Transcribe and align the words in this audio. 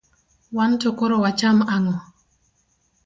wanto 0.57 0.87
koro 0.97 1.15
wacham 1.23 1.57
ang'o? 1.75 1.95